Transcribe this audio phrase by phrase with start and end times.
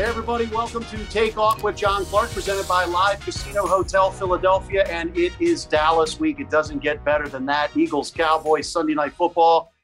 [0.00, 4.86] Hey, everybody, welcome to Take Off with John Clark, presented by Live Casino Hotel Philadelphia.
[4.88, 6.40] And it is Dallas week.
[6.40, 7.76] It doesn't get better than that.
[7.76, 9.74] Eagles, Cowboys, Sunday Night Football.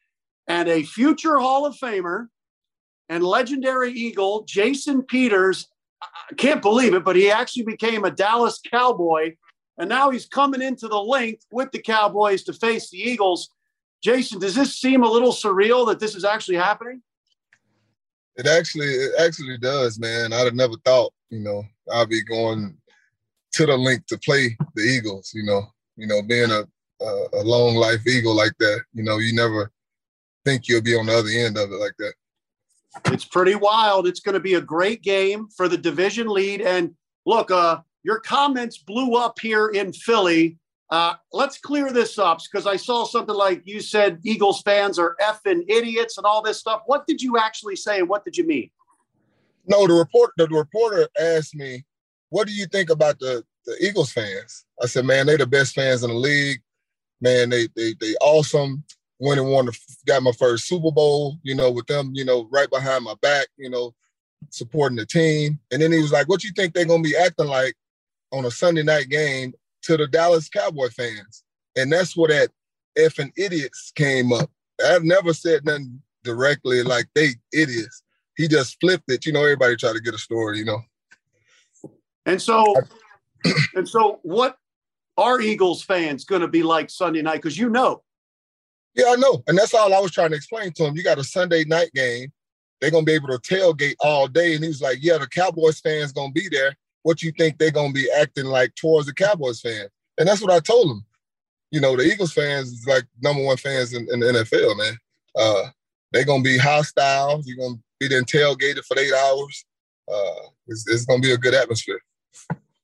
[0.48, 2.28] And a future Hall of Famer
[3.10, 5.68] and legendary Eagle, Jason Peters.
[6.00, 9.34] I can't believe it, but he actually became a Dallas Cowboy.
[9.76, 13.50] And now he's coming into the Linc with the Cowboys to face the Eagles.
[14.02, 17.02] Jason, does this seem a little surreal that this is actually happening?
[18.36, 20.32] It actually, it actually does, man.
[20.32, 22.76] I'd have never thought, you know, I'd be going
[23.52, 25.32] to the Linc to play the Eagles.
[25.34, 25.62] You know,
[25.96, 26.64] you know, being a
[27.00, 29.70] a, a long life Eagle like that, you know, you never
[30.44, 32.14] think you'll be on the other end of it like that.
[33.12, 34.06] It's pretty wild.
[34.06, 36.62] It's going to be a great game for the division lead.
[36.62, 36.94] And
[37.26, 40.58] look, uh, your comments blew up here in Philly
[40.90, 45.16] uh, let's clear this up because I saw something like you said Eagles fans are
[45.20, 46.82] effing idiots and all this stuff.
[46.86, 48.02] What did you actually say?
[48.02, 48.70] What did you mean?
[49.66, 51.84] No, the report the reporter asked me,
[52.28, 55.74] "What do you think about the the Eagles fans?" I said, "Man, they're the best
[55.74, 56.60] fans in the league.
[57.20, 58.84] Man, they they they awesome.
[59.18, 61.38] Went and won, the, got my first Super Bowl.
[61.42, 63.48] You know, with them, you know, right behind my back.
[63.56, 63.92] You know,
[64.50, 65.58] supporting the team.
[65.72, 67.74] And then he was like, "What you think they're gonna be acting like
[68.30, 69.52] on a Sunday night game
[69.86, 71.44] to the Dallas Cowboy fans.
[71.76, 72.50] And that's where that
[72.98, 74.50] effing idiots came up.
[74.84, 78.02] I've never said nothing directly like they idiots.
[78.36, 79.24] He just flipped it.
[79.24, 80.80] You know, everybody try to get a story, you know.
[82.26, 82.74] And so
[83.74, 84.58] and so what
[85.16, 87.36] are Eagles fans gonna be like Sunday night?
[87.36, 88.02] Because you know.
[88.94, 89.42] Yeah, I know.
[89.46, 90.96] And that's all I was trying to explain to him.
[90.96, 92.32] You got a Sunday night game.
[92.80, 94.54] They're gonna be able to tailgate all day.
[94.54, 97.70] And he was like, Yeah, the Cowboys fans gonna be there what you think they're
[97.70, 99.86] gonna be acting like towards the Cowboys fan.
[100.18, 101.04] And that's what I told them.
[101.70, 104.98] You know, the Eagles fans is like number one fans in, in the NFL, man.
[105.36, 105.68] Uh,
[106.10, 107.42] they're gonna be hostile.
[107.44, 109.64] You're gonna be then tailgated for eight hours.
[110.12, 112.00] Uh, it's, it's gonna be a good atmosphere.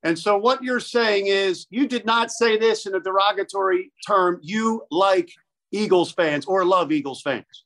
[0.04, 4.38] And so, what you're saying is, you did not say this in a derogatory term.
[4.40, 5.32] You like
[5.72, 7.64] Eagles fans or love Eagles fans.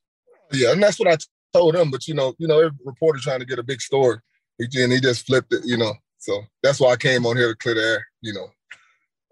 [0.54, 1.18] Yeah, and that's what I
[1.52, 1.90] told them.
[1.90, 4.20] But you know, you know, every reporter trying to get a big story,
[4.58, 5.60] and he just flipped it.
[5.66, 8.06] You know, so that's why I came on here to clear the air.
[8.20, 8.48] You know,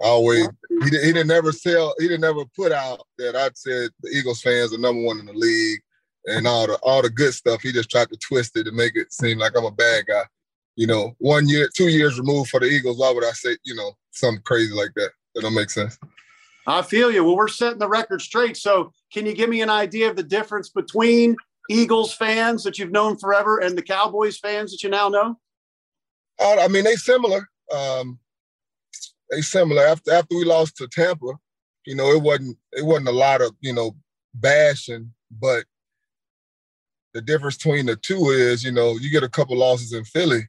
[0.02, 3.90] I always he, he didn't never sell he didn't never put out that I said
[4.00, 5.80] the Eagles fans are number one in the league
[6.26, 7.62] and all the all the good stuff.
[7.62, 10.22] He just tried to twist it to make it seem like I'm a bad guy.
[10.76, 12.98] You know, one year, two years removed for the Eagles.
[12.98, 15.10] Why would I say you know something crazy like that?
[15.34, 15.98] That don't make sense.
[16.66, 17.24] I feel you.
[17.24, 18.56] Well, we're setting the record straight.
[18.56, 21.36] So, can you give me an idea of the difference between
[21.70, 25.38] Eagles fans that you've known forever and the Cowboys fans that you now know?
[26.40, 27.48] Uh, I mean, they similar.
[27.74, 28.18] Um,
[29.30, 29.86] they similar.
[29.86, 31.32] After after we lost to Tampa,
[31.86, 33.94] you know, it wasn't it wasn't a lot of you know
[34.34, 35.64] bashing, but
[37.12, 40.48] the difference between the two is, you know, you get a couple losses in Philly,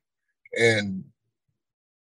[0.59, 1.03] and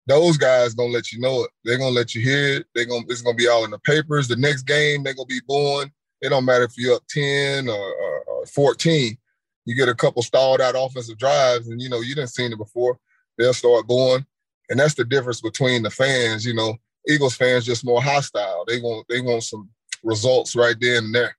[0.06, 1.50] those guys gonna let you know it.
[1.64, 2.66] They're gonna let you hear it.
[2.74, 4.28] They're gonna it's gonna be all in the papers.
[4.28, 5.91] The next game they're gonna be born.
[6.20, 9.16] It don't matter if you're up ten or, or, or fourteen.
[9.64, 12.58] You get a couple stalled out offensive drives, and you know you didn't seen it
[12.58, 12.98] before
[13.40, 14.24] they'll start going.
[14.68, 16.44] And that's the difference between the fans.
[16.44, 16.76] You know,
[17.08, 18.64] Eagles fans just more hostile.
[18.66, 19.68] They want they want some
[20.02, 21.36] results right there and there.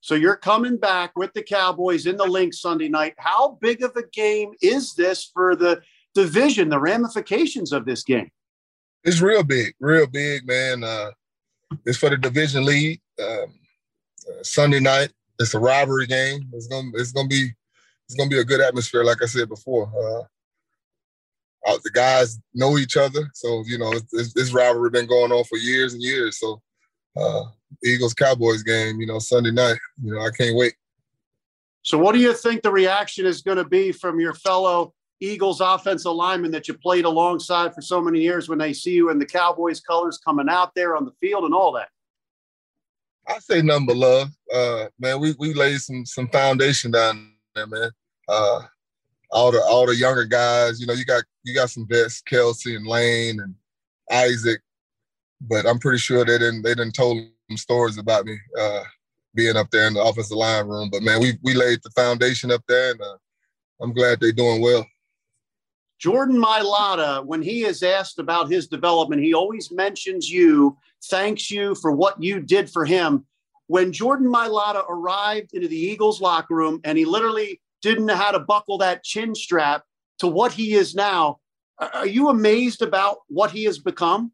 [0.00, 3.14] So you're coming back with the Cowboys in the Linc Sunday night.
[3.18, 5.80] How big of a game is this for the
[6.14, 6.68] division?
[6.68, 8.30] The ramifications of this game?
[9.04, 10.82] It's real big, real big, man.
[10.82, 11.10] Uh,
[11.86, 13.00] it's for the division lead.
[13.20, 13.54] Um,
[14.28, 15.12] uh, Sunday night.
[15.38, 16.48] It's a rivalry game.
[16.52, 17.50] It's gonna it's gonna be
[18.06, 19.86] it's gonna be a good atmosphere, like I said before.
[19.86, 20.24] Uh,
[21.66, 25.44] uh, the guys know each other, so you know this, this rivalry been going on
[25.44, 26.38] for years and years.
[26.38, 26.60] So
[27.16, 27.44] uh,
[27.84, 29.78] Eagles Cowboys game, you know, Sunday night.
[30.02, 30.74] You know, I can't wait.
[31.82, 35.60] So, what do you think the reaction is going to be from your fellow Eagles
[35.60, 39.18] offensive linemen that you played alongside for so many years when they see you in
[39.18, 41.88] the Cowboys colors coming out there on the field and all that?
[43.28, 45.20] I say nothing but love, uh, man.
[45.20, 47.90] We we laid some some foundation down there, man.
[48.28, 48.62] Uh,
[49.32, 50.80] all the all the younger guys.
[50.80, 53.54] You know, you got you got some vets, Kelce and Lane and
[54.10, 54.60] Isaac,
[55.40, 58.36] but I'm pretty sure they didn't they didn't told them stories about me.
[58.58, 58.82] Uh,
[59.34, 60.90] being up there in the offensive line room.
[60.90, 63.16] But man, we we laid the foundation up there, and uh,
[63.80, 64.86] I'm glad they're doing well.
[65.98, 71.76] Jordan Mailata, when he is asked about his development, he always mentions you, thanks you
[71.76, 73.24] for what you did for him.
[73.68, 78.30] When Jordan Mailata arrived into the Eagles locker room and he literally didn't know how
[78.30, 79.84] to buckle that chin strap
[80.18, 81.38] to what he is now,
[81.78, 84.32] are you amazed about what he has become?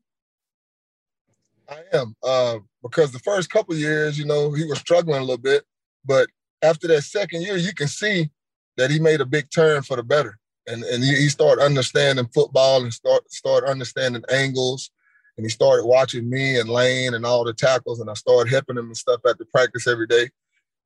[1.69, 5.39] I am, uh, because the first couple years, you know, he was struggling a little
[5.39, 5.65] bit,
[6.05, 6.29] but
[6.62, 8.31] after that second year, you can see
[8.77, 12.29] that he made a big turn for the better and and he, he started understanding
[12.33, 14.91] football and start start understanding angles.
[15.37, 18.77] And he started watching me and Lane and all the tackles, and I started helping
[18.77, 20.29] him and stuff at the practice every day.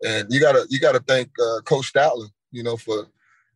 [0.05, 3.08] And you gotta you gotta thank uh, Coach Stoutland, you know, for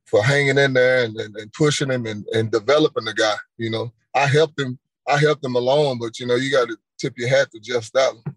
[0.04, 3.34] for hanging in there and, and, and pushing him and, and developing the guy.
[3.58, 4.78] You know, I helped him
[5.08, 7.90] I helped him along, but you know, you got to tip your hat to Jeff
[7.90, 8.34] Stoutland.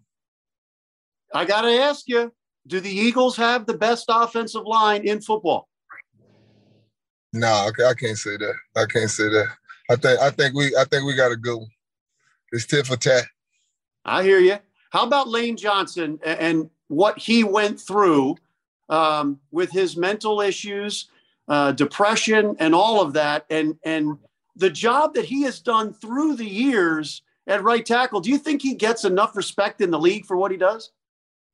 [1.34, 2.32] I got to ask you,
[2.66, 5.68] do the Eagles have the best offensive line in football?
[7.32, 8.54] No, I, I can't say that.
[8.76, 9.46] I can't say that.
[9.90, 11.70] I think I think we I think we got a good one.
[12.52, 13.24] It's tit for tat.
[14.04, 14.58] I hear you.
[14.90, 18.36] How about Lane Johnson and what he went through
[18.90, 21.08] um, with his mental issues,
[21.48, 24.18] uh, depression, and all of that, and and
[24.56, 28.20] the job that he has done through the years at right tackle.
[28.20, 30.90] Do you think he gets enough respect in the league for what he does?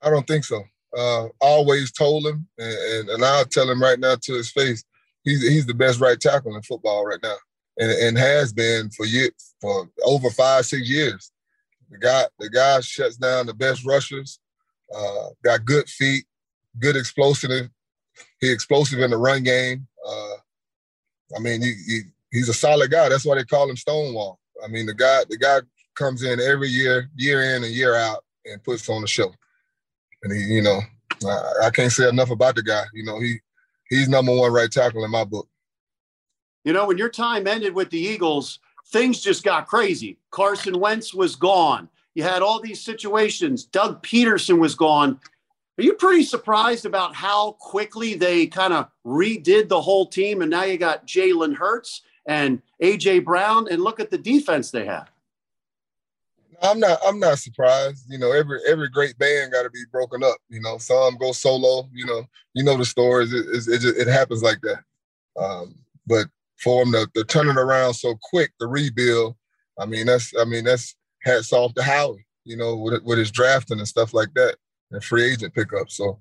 [0.03, 0.65] I don't think so.
[0.97, 4.85] Uh, always told him, and, and, and I'll tell him right now to his face
[5.27, 7.37] he's he's the best right tackle in football right now,
[7.79, 11.31] and and has been for years for over five six years.
[11.91, 14.39] The guy the guy shuts down the best rushers.
[14.95, 16.25] Uh, got good feet,
[16.79, 17.69] good explosive.
[18.41, 19.87] He explosive in the run game.
[20.07, 20.35] Uh,
[21.37, 22.01] I mean, he, he
[22.33, 23.09] he's a solid guy.
[23.09, 24.39] That's why they call him Stonewall.
[24.65, 25.61] I mean, the guy the guy
[25.95, 29.33] comes in every year, year in and year out, and puts on the show.
[30.23, 30.81] And he, you know,
[31.27, 32.85] I, I can't say enough about the guy.
[32.93, 33.39] You know, he
[33.89, 35.49] he's number one right tackle in my book.
[36.65, 38.59] You know, when your time ended with the Eagles,
[38.89, 40.19] things just got crazy.
[40.31, 41.89] Carson Wentz was gone.
[42.15, 43.65] You had all these situations.
[43.65, 45.21] Doug Pederson was gone.
[45.79, 50.41] Are you pretty surprised about how quickly they kind of redid the whole team?
[50.41, 54.87] And now you got Jalen Hurts and AJ Brown, and look at the defense they
[54.87, 55.11] have.
[56.63, 56.99] I'm not.
[57.07, 58.07] I'm not surprised.
[58.09, 60.37] You know, every every great band got to be broken up.
[60.49, 61.89] You know, some go solo.
[61.93, 63.33] You know, you know the stories.
[63.33, 64.83] It it, it, just, it happens like that.
[65.39, 65.75] Um,
[66.07, 66.27] but
[66.57, 69.37] for them to, to turn it around so quick, the rebuild.
[69.79, 70.33] I mean, that's.
[70.39, 72.27] I mean, that's hats off to Howie.
[72.45, 74.57] You know, with with his drafting and stuff like that,
[74.91, 75.91] and free agent pickup.
[75.91, 76.19] So,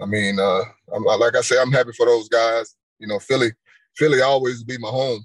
[0.00, 0.62] I mean, uh,
[0.94, 2.76] I'm, like I say, I'm happy for those guys.
[2.98, 3.52] You know, Philly,
[3.96, 5.24] Philly always be my home.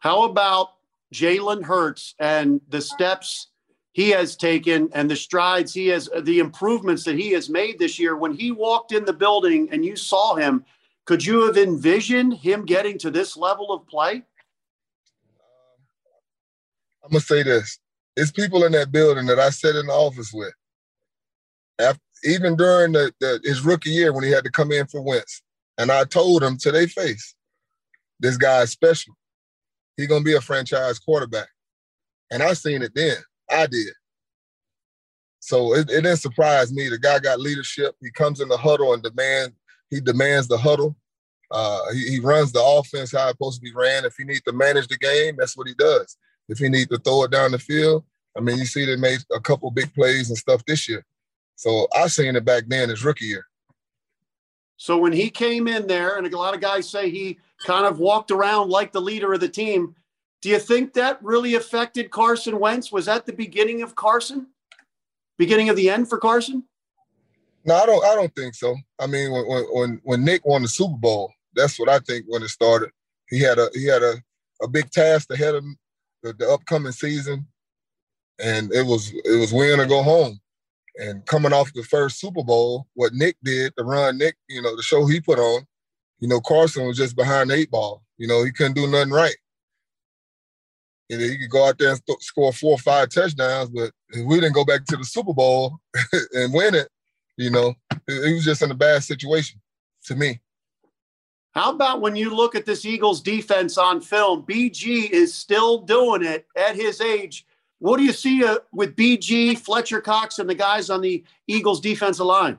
[0.00, 0.74] How about
[1.12, 3.48] Jalen Hurts and the steps
[3.92, 7.98] he has taken and the strides he has, the improvements that he has made this
[7.98, 8.16] year.
[8.16, 10.64] When he walked in the building and you saw him,
[11.04, 14.22] could you have envisioned him getting to this level of play?
[17.02, 17.78] I'm gonna say this:
[18.14, 20.52] it's people in that building that I sat in the office with.
[21.80, 25.00] After, even during the, the, his rookie year when he had to come in for
[25.00, 25.42] Wentz,
[25.78, 27.34] and I told him to their face,
[28.20, 29.14] "This guy is special
[29.98, 31.48] he's gonna be a franchise quarterback.
[32.30, 33.16] And I seen it then.
[33.50, 33.92] I did.
[35.40, 36.88] So it, it didn't surprise me.
[36.88, 37.94] The guy got leadership.
[38.00, 39.52] He comes in the huddle and demand.
[39.90, 40.96] He demands the huddle.
[41.50, 44.04] Uh, he, he, runs the offense how it's supposed to be ran.
[44.04, 46.18] If he needs to manage the game, that's what he does.
[46.48, 48.04] If he needs to throw it down the field,
[48.36, 51.04] I mean, you see they made a couple big plays and stuff this year.
[51.58, 53.44] So I seen it back then his rookie year.
[54.76, 57.36] So when he came in there, and a lot of guys say he
[57.66, 59.96] kind of walked around like the leader of the team.
[60.40, 62.92] Do you think that really affected Carson Wentz?
[62.92, 64.46] Was that the beginning of Carson?
[65.36, 66.62] Beginning of the end for Carson?
[67.64, 68.04] No, I don't.
[68.04, 68.76] I don't think so.
[69.00, 72.44] I mean, when when when Nick won the Super Bowl, that's what I think when
[72.44, 72.90] it started.
[73.28, 74.14] He had a he had a,
[74.62, 75.76] a big task ahead of him,
[76.22, 77.48] the, the upcoming season,
[78.38, 80.38] and it was it was win or go home.
[80.98, 84.74] And coming off the first Super Bowl, what Nick did, the run Nick, you know,
[84.74, 85.64] the show he put on,
[86.18, 88.02] you know, Carson was just behind eight ball.
[88.16, 89.36] You know, he couldn't do nothing right.
[91.08, 94.40] Know, he could go out there and score four or five touchdowns, but if we
[94.40, 95.78] didn't go back to the Super Bowl
[96.34, 96.88] and win it,
[97.36, 97.74] you know,
[98.06, 99.60] he was just in a bad situation
[100.04, 100.40] to me.
[101.52, 104.42] How about when you look at this Eagles defense on film?
[104.42, 107.46] BG is still doing it at his age.
[107.78, 111.80] What do you see uh, with BG, Fletcher Cox, and the guys on the Eagles
[111.80, 112.58] defensive line?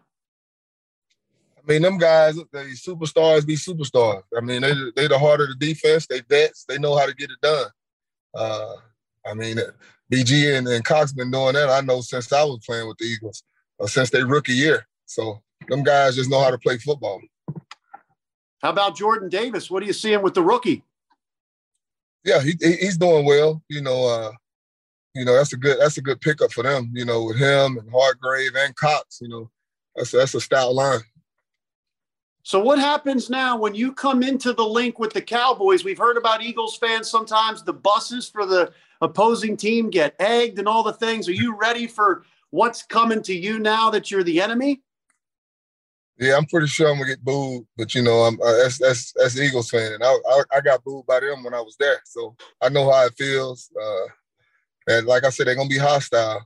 [1.58, 4.24] I mean, them guys, they superstars be superstars.
[4.36, 6.08] I mean, they they the heart of the defense.
[6.08, 6.66] They vets.
[6.66, 7.68] They know how to get it done.
[8.34, 8.74] Uh,
[9.26, 9.58] I mean,
[10.12, 11.70] BG and, and Cox been doing that.
[11.70, 13.44] I know since I was playing with the Eagles.
[13.80, 14.88] uh, since their rookie year.
[15.06, 17.22] So them guys just know how to play football.
[18.62, 19.72] How about Jordan Davis?
[19.72, 20.84] What are you seeing with the rookie?
[22.26, 23.64] Yeah, he, he's doing well.
[23.70, 24.32] You know, uh,
[25.16, 26.92] you know that's a good that's a good pickup for them.
[26.94, 29.20] You know, with him and Hargrave and Cox.
[29.22, 29.50] You know,
[29.96, 31.02] that's that's a stout line.
[32.44, 35.84] So what happens now when you come into the Linc with the Cowboys?
[35.84, 40.68] We've heard about Eagles fans sometimes the buses for the opposing team get egged and
[40.68, 41.28] all the things.
[41.28, 44.82] Are you ready for what's coming to you now that you're the enemy?
[46.18, 49.14] Yeah, I'm pretty sure I'm gonna get booed, but you know, I'm uh, that's that's
[49.14, 52.02] that's Eagles fan, and I, I, I got booed by them when I was there,
[52.04, 53.70] so I know how it feels.
[53.82, 54.08] Uh,
[54.90, 56.46] and like I said, they're gonna be hostile.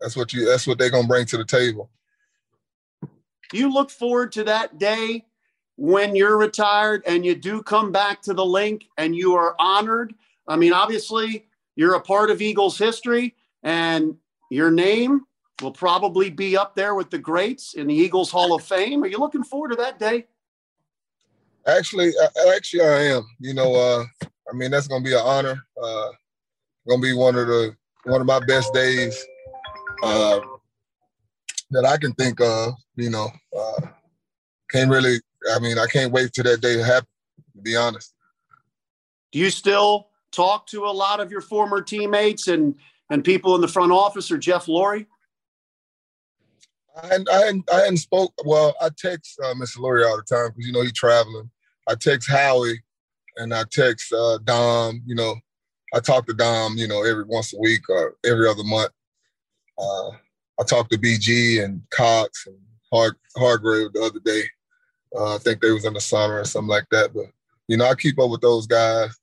[0.00, 0.46] That's what you.
[0.46, 1.90] That's what they're gonna bring to the table.
[3.52, 5.26] You look forward to that day
[5.76, 10.14] when you're retired and you do come back to the Linc and you are honored.
[10.48, 11.46] I mean, obviously,
[11.76, 14.16] you're a part of Eagles history, and
[14.50, 15.22] your name
[15.60, 19.02] will probably be up there with the greats in the Eagles Hall of Fame.
[19.02, 20.26] Are you looking forward to that day?
[21.66, 22.12] Actually,
[22.54, 23.26] actually, I am.
[23.38, 25.62] You know, uh, I mean, that's going to be an honor.
[25.80, 26.08] Uh,
[26.88, 27.74] to be one of the
[28.04, 29.24] one of my best days
[30.02, 30.40] uh,
[31.70, 32.74] that I can think of.
[32.96, 33.80] You know, uh,
[34.70, 35.20] can't really.
[35.54, 37.08] I mean, I can't wait till that day to happen.
[37.56, 38.14] To be honest.
[39.32, 42.74] Do you still talk to a lot of your former teammates and
[43.10, 45.06] and people in the front office or Jeff Lurie?
[47.00, 48.32] I hadn't, I hadn't, I hadn't spoke.
[48.44, 49.78] Well, I text uh, Mr.
[49.78, 51.50] Lurie all the time because you know he's traveling.
[51.88, 52.82] I text Howie,
[53.36, 55.02] and I text uh, Dom.
[55.06, 55.36] You know,
[55.92, 56.76] I talk to Dom.
[56.76, 58.90] You know, every once a week or every other month.
[59.78, 60.10] Uh,
[60.60, 62.58] I talked to BG and Cox and
[62.92, 64.42] Hard Hargrave the other day.
[65.14, 67.12] Uh, I think they was in the summer or something like that.
[67.14, 67.26] But
[67.68, 69.16] you know, I keep up with those guys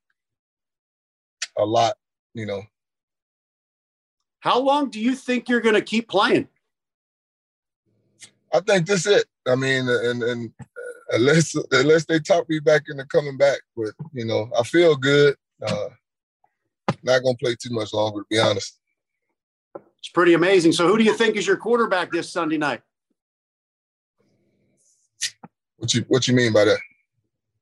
[1.57, 1.95] a lot.
[2.33, 2.61] You know.
[4.39, 6.47] How long do you think you're going to keep playing?
[8.53, 9.25] I think this it.
[9.47, 10.53] I mean, and and
[11.11, 15.35] unless unless they talk me back into coming back, but you know, I feel good.
[15.65, 15.89] Uh,
[17.03, 18.79] not gonna play too much longer, to be honest.
[19.99, 20.71] It's pretty amazing.
[20.71, 22.81] So, who do you think is your quarterback this Sunday night?
[25.77, 26.79] What you What you mean by that?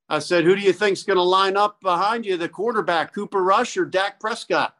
[0.09, 3.43] I said, who do you think's going to line up behind you, the quarterback, Cooper
[3.43, 4.73] Rush or Dak Prescott?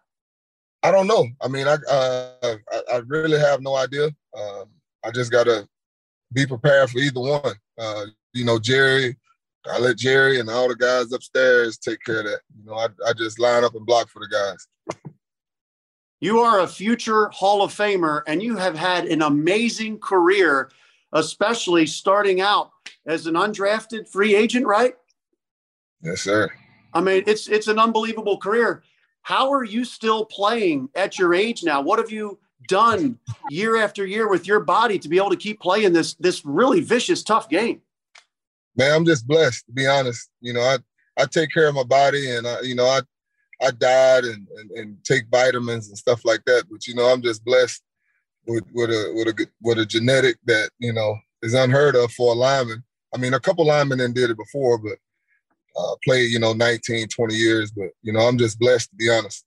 [0.84, 1.28] I don't know.
[1.42, 4.06] I mean, I uh, I, I really have no idea.
[4.38, 4.66] Um,
[5.04, 5.68] I just gotta
[6.34, 7.56] be prepared for either one.
[7.78, 9.18] Uh, you know, Jerry,
[9.72, 12.40] I let Jerry and all the guys upstairs take care of that.
[12.58, 14.68] You know, I, I just line up and block for the guys.
[16.20, 20.72] You are a future Hall of Famer, and you have had an amazing career,
[21.14, 22.72] especially starting out
[23.06, 24.96] as an undrafted free agent, right?
[26.02, 26.50] Yes, sir.
[26.94, 28.84] I mean, it's it's an unbelievable career.
[29.22, 31.82] How are you still playing at your age now?
[31.82, 33.20] What have you done
[33.50, 36.80] year after year with your body to be able to keep playing this this really
[36.80, 37.82] vicious, tough game?
[38.78, 40.30] Man, I'm just blessed to be honest.
[40.42, 40.78] You know, I
[41.20, 43.02] I take care of my body, and I you know I
[43.62, 46.66] I diet and, and, and take vitamins and stuff like that.
[46.70, 47.82] But you know, I'm just blessed
[48.48, 52.34] with with a with a with a genetic that you know is unheard of for
[52.34, 52.84] a lineman.
[53.14, 54.98] I mean, a couple linemen then did it before, but
[55.78, 57.72] uh, played you know 19, 20 years.
[57.72, 59.44] But you know, I'm just blessed to be honest.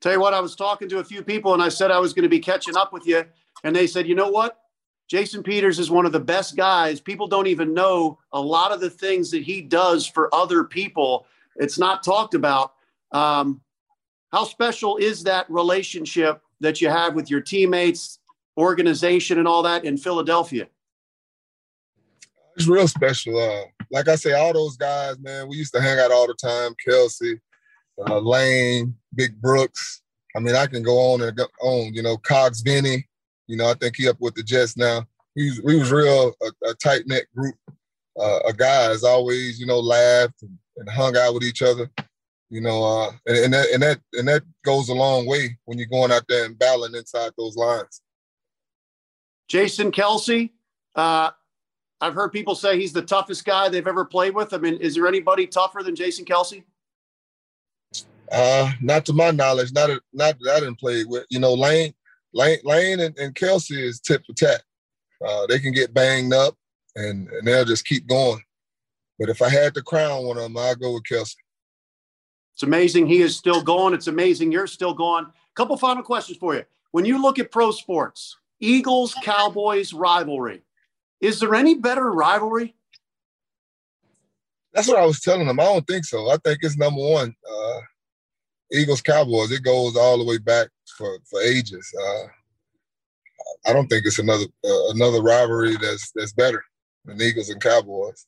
[0.00, 2.12] Tell you what, I was talking to a few people and I said I was
[2.12, 3.24] going to be catching up with you.
[3.62, 4.58] And they said, you know what?
[5.08, 7.00] Jason Peters is one of the best guys.
[7.00, 11.26] People don't even know a lot of the things that he does for other people.
[11.56, 12.72] It's not talked about.
[13.12, 13.60] Um,
[14.32, 18.18] how special is that relationship that you have with your teammates,
[18.56, 20.68] organization, and all that in Philadelphia?
[22.56, 23.38] It's real special.
[23.38, 26.34] Uh, like I say, all those guys, man, we used to hang out all the
[26.34, 26.74] time.
[26.86, 27.38] Kelce,
[28.08, 30.02] uh, Lane, Big Brooks.
[30.36, 31.94] I mean, I can go on and go on.
[31.94, 33.06] You know, Cox Vinny.
[33.46, 35.04] You know, I think he up with the Jets now.
[35.36, 37.56] We was, we was real a, a tight knit group
[38.18, 39.04] uh, of guys.
[39.04, 41.90] Always, you know, laughed and, and hung out with each other.
[42.50, 45.78] You know, uh, and, and, that and that and that goes a long way when
[45.78, 48.00] you're going out there and battling inside those lines.
[49.48, 50.50] Jason Kelce,
[50.94, 51.30] uh,
[52.00, 54.52] I've heard people say he's the toughest guy they've ever played with.
[54.52, 56.62] I mean, is there anybody tougher than Jason Kelce?
[58.30, 61.26] Uh, not to my knowledge, not a, not that I didn't play with.
[61.30, 61.94] You know, Lane,
[62.34, 64.62] Lane, Lane, and, and Kelce is tip for tat.
[65.24, 66.54] Uh, they can get banged up,
[66.96, 68.42] and and they'll just keep going.
[69.18, 71.36] But if I had to crown one of them, I'd go with Kelce.
[72.52, 73.94] It's amazing he is still going.
[73.94, 75.24] It's amazing you're still going.
[75.24, 76.64] A Couple final questions for you.
[76.90, 80.62] When you look at pro sports, Eagles Cowboys rivalry,
[81.20, 82.74] is there any better rivalry?
[84.72, 85.60] That's what I was telling them.
[85.60, 86.30] I don't think so.
[86.30, 87.34] I think it's number one.
[87.48, 87.80] Uh,
[88.72, 89.50] Eagles Cowboys.
[89.50, 91.92] It goes all the way back for for ages.
[92.00, 92.26] Uh,
[93.66, 96.64] I don't think it's another uh, another rivalry that's that's better
[97.04, 98.26] than Eagles and Cowboys.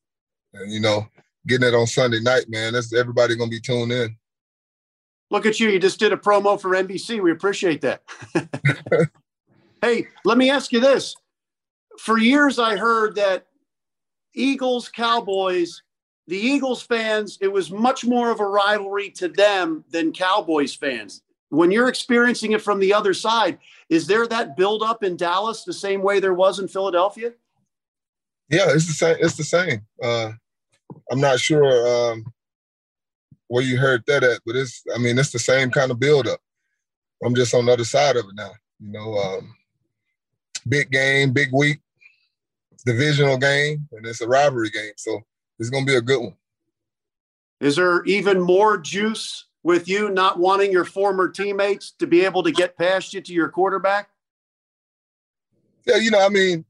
[0.55, 1.07] And you know,
[1.47, 4.16] getting it on Sunday night, man, that's everybody gonna be tuned in.
[5.31, 5.71] Look at you!
[5.71, 7.23] You just did a promo for NBC.
[7.23, 8.02] We appreciate that.
[9.83, 11.16] hey, let me ask you this:
[11.99, 13.47] For years, I heard that
[14.35, 15.83] Eagles Cowboys
[16.28, 21.23] the Eagles fans, it was much more of a rivalry to them than Cowboys fans.
[21.50, 25.62] When you're experiencing it from the other side, is there that build up in Dallas
[25.62, 27.33] the same way there was in Philadelphia?
[28.50, 29.16] Yeah, it's the same.
[29.21, 29.87] It's the same.
[30.02, 30.33] Uh,
[31.11, 32.25] I'm not sure um,
[33.49, 34.83] where you heard that at, but it's.
[34.95, 36.40] I mean, it's the same kind of build up.
[37.25, 38.50] I'm just on the other side of it now.
[38.80, 39.54] You know, um,
[40.68, 41.80] big game, big week,
[42.85, 44.92] divisional game, and it's a rivalry game.
[44.97, 45.21] So
[45.59, 46.37] it's going to be a good one.
[47.61, 52.43] Is there even more juice with you not wanting your former teammates to be able
[52.43, 54.11] to get past you to your quarterback?
[55.87, 56.65] Yeah, you know, I mean,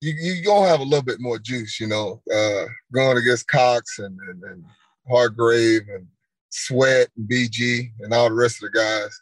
[0.00, 3.98] you you gonna have a little bit more juice, you know, uh, going against Cox
[3.98, 4.64] and, and, and
[5.08, 6.06] Hargrave and
[6.50, 9.20] Sweat and BG and all the rest of the guys,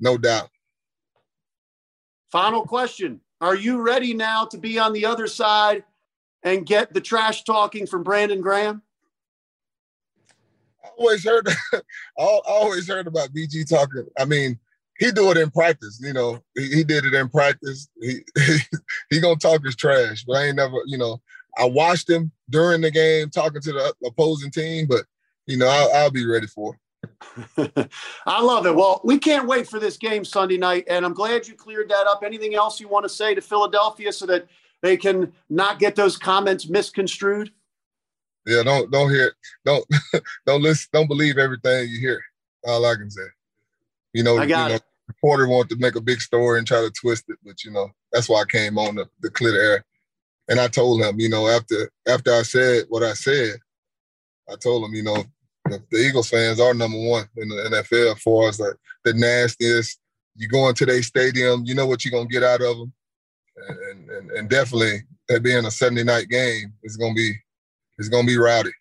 [0.00, 0.48] no doubt.
[2.30, 5.84] Final question: Are you ready now to be on the other side
[6.42, 8.82] and get the trash talking from Brandon Graham?
[10.84, 11.82] I always heard, I
[12.18, 14.06] always heard about BG talking.
[14.18, 14.58] I mean,
[14.98, 16.00] he do it in practice.
[16.02, 17.88] You know, he, he did it in practice.
[18.00, 18.56] He, he
[19.10, 20.76] he gonna talk his trash, but I ain't never.
[20.86, 21.20] You know,
[21.58, 25.04] I watched him during the game talking to the opposing team, but
[25.46, 26.78] you know, I'll, I'll be ready for.
[28.26, 28.74] I love it.
[28.74, 32.06] Well, we can't wait for this game Sunday night, and I'm glad you cleared that
[32.06, 32.22] up.
[32.24, 34.46] Anything else you want to say to Philadelphia so that
[34.82, 37.52] they can not get those comments misconstrued?
[38.44, 39.32] Yeah, don't don't hear
[39.64, 39.84] don't
[40.46, 42.20] don't listen don't believe everything you hear.
[42.66, 43.22] All I can say.
[44.12, 46.80] You know, I got you know, reporter want to make a big story and try
[46.80, 49.84] to twist it, but you know, that's why I came on the, the clear air.
[50.48, 53.58] And I told him, you know, after after I said what I said,
[54.50, 55.24] I told him, you know,
[55.66, 58.58] the, the Eagles fans are number one in the NFL for us.
[58.58, 59.98] Like the nastiest.
[60.34, 62.92] You go into their stadium, you know what you're gonna get out of them
[63.56, 67.32] and, and, and definitely that being a Sunday night game is going to be
[67.98, 68.72] it's going to be rowdy.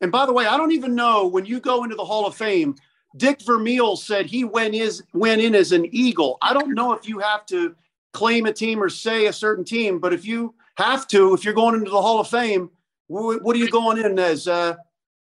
[0.00, 2.34] And by the way, I don't even know when you go into the Hall of
[2.34, 2.74] Fame.
[3.16, 6.38] Dick Vermeil said he went is went in as an Eagle.
[6.42, 7.76] I don't know if you have to
[8.12, 11.54] claim a team or say a certain team, but if you have to, if you're
[11.54, 12.70] going into the Hall of Fame,
[13.06, 14.48] what are you going in as?
[14.48, 14.74] Uh,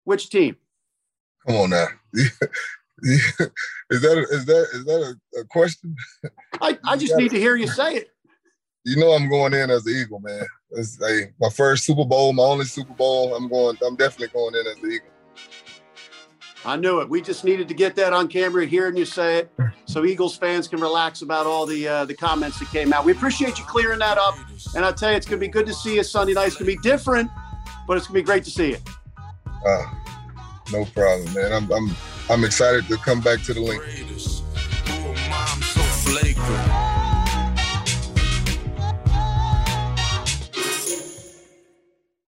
[0.04, 0.58] which team?
[1.46, 1.88] Come on now.
[3.90, 5.96] is that a, is that is that a, a question?
[6.62, 8.10] I, I just need to hear you say it.
[8.86, 10.46] You know I'm going in as the Eagle, man.
[10.72, 13.36] It's a, my first Super Bowl, my only Super Bowl.
[13.36, 13.78] I'm going.
[13.86, 15.08] I'm definitely going in as the Eagle.
[16.66, 17.10] I knew it.
[17.10, 19.52] We just needed to get that on camera, hearing you say it,
[19.86, 23.06] so Eagles fans can relax about all the uh, the comments that came out.
[23.06, 24.36] We appreciate you clearing that up,
[24.76, 26.48] and I tell you, it's going to be good to see you Sunday night.
[26.48, 27.30] It's going to be different,
[27.88, 28.78] but it's going to be great to see you.
[29.66, 29.86] Uh,
[30.72, 31.52] no problem, man.
[31.52, 31.96] I'm, I'm
[32.30, 33.82] I'm excited to come back to the Linc.